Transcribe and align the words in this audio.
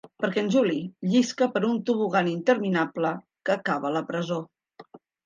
Perquè 0.23 0.39
el 0.43 0.47
Juli 0.53 0.77
llisca 1.11 1.47
per 1.57 1.61
un 1.67 1.75
tobogan 1.89 2.29
interminable 2.31 3.13
que 3.47 3.55
acaba 3.57 3.89
a 3.91 3.97
la 3.99 4.03
presó. 4.09 4.39